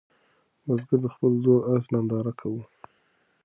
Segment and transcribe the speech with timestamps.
[0.65, 2.65] بزګر د خپل زوړ آس ننداره کوله.